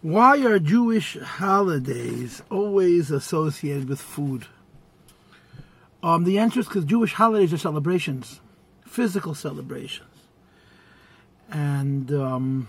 [0.00, 4.46] Why are Jewish holidays always associated with food?
[6.04, 8.40] Um, the answer is because Jewish holidays are celebrations,
[8.86, 10.06] physical celebrations.
[11.50, 12.68] And um,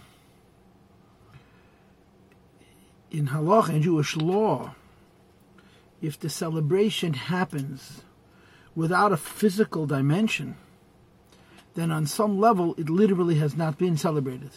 [3.12, 4.74] in halacha, in Jewish law,
[6.02, 8.02] if the celebration happens
[8.76, 10.58] without a physical dimension,
[11.76, 14.52] then on some level it literally has not been celebrated.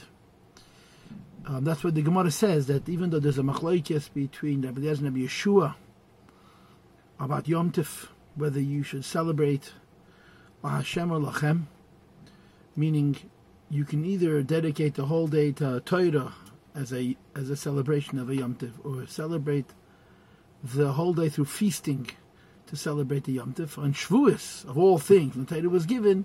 [1.44, 5.06] Um, that's what the Gemara says that even though there's a machlokes between Rabbi Eliezer
[5.06, 5.74] and Rabbi Yehoshua
[7.18, 9.72] about Yom Tif, whether you should celebrate
[10.62, 11.64] Hashem or Lachem,
[12.76, 13.16] meaning
[13.68, 16.32] you can either dedicate the whole day to Torah
[16.74, 19.66] as a as a celebration of a Yom Tif, or celebrate
[20.62, 22.08] the whole day through feasting
[22.66, 23.78] to celebrate the Yom Tif.
[23.78, 26.24] On Shavuos, of all things, when Torah was given,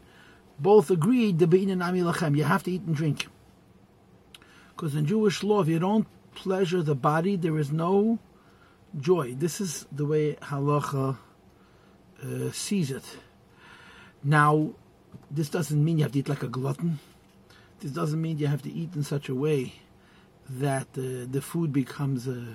[0.60, 2.38] both agreed the Bein and Ami Lachem.
[2.38, 3.28] You have to eat and drink.
[4.78, 6.06] Because in Jewish law, if you don't
[6.36, 8.20] pleasure the body, there is no
[9.00, 9.34] joy.
[9.34, 11.18] This is the way halacha
[12.24, 13.04] uh, sees it.
[14.24, 14.70] Now,
[15.32, 17.00] this doesn't mean you have to eat like a glutton.
[17.80, 19.74] This doesn't mean you have to eat in such a way
[20.48, 22.46] that uh, the food becomes uh,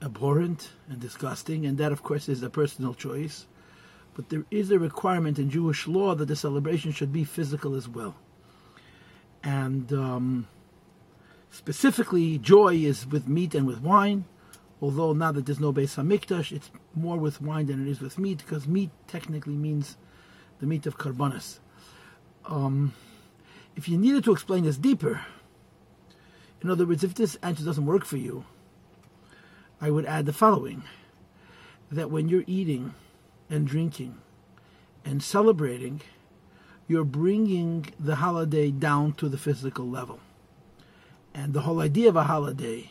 [0.00, 3.46] abhorrent and disgusting, and that, of course, is a personal choice.
[4.14, 7.88] But there is a requirement in Jewish law that the celebration should be physical as
[7.88, 8.14] well.
[9.42, 10.46] And um,
[11.52, 14.24] Specifically, joy is with meat and with wine,
[14.80, 18.18] although now that there's no Beis Hamikdash, it's more with wine than it is with
[18.18, 19.98] meat, because meat technically means
[20.60, 21.58] the meat of Korbanos.
[22.46, 22.94] Um,
[23.76, 25.20] if you needed to explain this deeper,
[26.62, 28.46] in other words, if this answer doesn't work for you,
[29.78, 30.84] I would add the following
[31.90, 32.94] that when you're eating
[33.50, 34.16] and drinking
[35.04, 36.00] and celebrating,
[36.88, 40.18] you're bringing the holiday down to the physical level.
[41.34, 42.90] And the whole idea of a holiday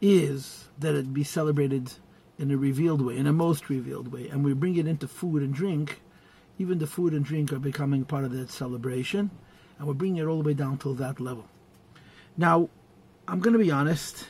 [0.00, 1.92] is that it be celebrated
[2.38, 4.28] in a revealed way, in a most revealed way.
[4.28, 6.02] And we bring it into food and drink.
[6.58, 9.30] Even the food and drink are becoming part of that celebration.
[9.78, 11.48] And we're bringing it all the way down to that level.
[12.36, 12.68] Now,
[13.26, 14.26] I'm going to be honest.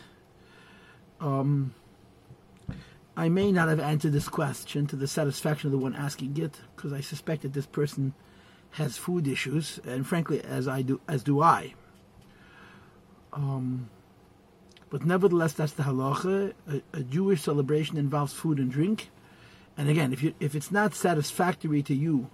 [1.20, 1.74] Um,
[3.16, 6.60] I may not have answered this question to the satisfaction of the one asking it,
[6.74, 8.14] because I suspect that this person
[8.70, 11.74] has food issues, and frankly, as I do, as do I.
[13.32, 13.88] Um,
[14.90, 16.52] but nevertheless, that's the halacha.
[16.68, 19.10] A, a, Jewish celebration involves food and drink.
[19.76, 22.28] And again, if you if it's not satisfactory to you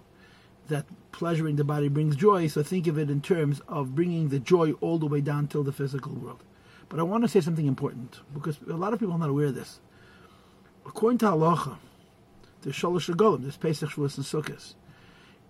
[0.67, 4.41] that pleasuring the body brings joy, so think of it in terms of bringing the
[4.41, 6.43] joy all the way down till the physical world.
[6.89, 9.47] But I want to say something important because a lot of people are not aware
[9.47, 9.79] of this.
[10.85, 11.79] According to halacha,
[12.63, 14.75] the Shalosh Regalim, there's Pesach, Shavuos, and Sukkot,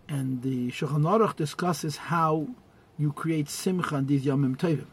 [0.08, 2.48] and the Shulchan Aruch discusses how
[2.98, 4.86] you create simcha on these Yomim Tovim.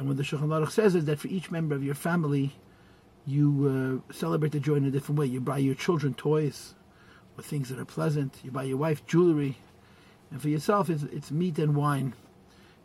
[0.00, 2.54] And what the Shulchan Aruch says is that for each member of your family,
[3.26, 5.26] you uh, celebrate the joy in a different way.
[5.26, 6.74] You buy your children toys
[7.36, 8.38] or things that are pleasant.
[8.42, 9.58] You buy your wife jewelry.
[10.30, 12.14] And for yourself, it's, it's meat and wine.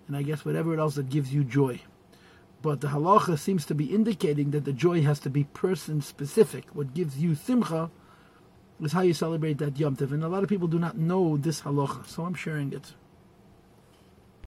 [0.09, 1.79] And I guess whatever else that gives you joy.
[2.61, 6.65] But the halacha seems to be indicating that the joy has to be person specific.
[6.73, 7.91] What gives you simcha
[8.81, 10.11] is how you celebrate that Yom Tov.
[10.11, 12.91] And a lot of people do not know this halacha, so I'm sharing it.